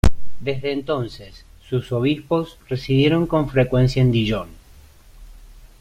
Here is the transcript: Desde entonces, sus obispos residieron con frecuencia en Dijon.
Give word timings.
Desde 0.39 0.71
entonces, 0.71 1.45
sus 1.69 1.91
obispos 1.91 2.57
residieron 2.67 3.27
con 3.27 3.47
frecuencia 3.49 4.01
en 4.01 4.11
Dijon. 4.11 4.49